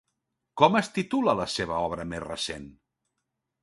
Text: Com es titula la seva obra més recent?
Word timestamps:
Com 0.61 0.77
es 0.79 0.89
titula 0.95 1.37
la 1.41 1.47
seva 1.59 1.79
obra 1.91 2.09
més 2.15 2.27
recent? 2.29 2.69